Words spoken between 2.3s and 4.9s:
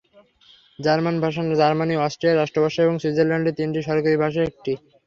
রাষ্ট্রভাষা এবং সুইজারল্যান্ডের তিনটি সরকারী ভাষার একটি।